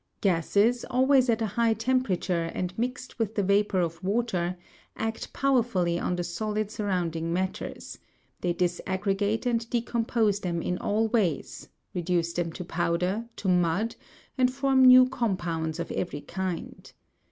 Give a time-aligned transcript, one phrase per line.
[0.19, 4.57] Gases, always at a high temperature and mixed with the vapour of water,
[4.95, 7.99] act powerfully on the solid surrounding matters;
[8.39, 13.95] they disaggregate and decompose them in all ways, reduce them to powder, to mud,
[14.39, 16.93] and form new compounds of every kind.